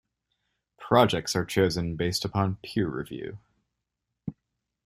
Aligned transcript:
Projects 0.79 1.35
are 1.35 1.45
chosen 1.45 1.95
based 1.95 2.25
upon 2.25 2.55
peer 2.63 2.87
review. 2.89 3.37